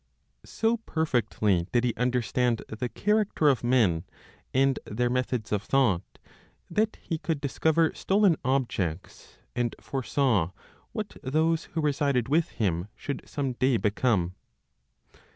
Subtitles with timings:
[0.45, 4.03] So perfectly did he understand the character of men,
[4.51, 6.01] and their methods of thought,
[6.71, 10.53] that he could discover stolen objects, and foresaw
[10.91, 14.33] what those who resided with him should some day become.